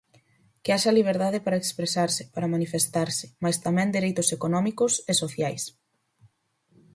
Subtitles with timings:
[0.63, 5.63] Que haxa liberdade para expresarse, para manifestarse, mais tamén dereitos económicos e sociais.